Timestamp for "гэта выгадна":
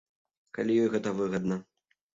0.97-1.65